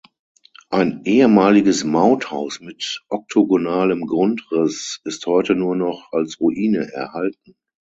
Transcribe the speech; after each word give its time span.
Ein 0.71 1.03
ehemaliges 1.05 1.83
Mauthaus 1.83 2.59
mit 2.59 3.03
oktogonalem 3.09 4.07
Grundriss 4.07 4.99
ist 5.03 5.27
heute 5.27 5.53
nur 5.53 5.75
noch 5.75 6.11
als 6.11 6.39
Ruine 6.39 6.91
erhalten. 6.91 7.55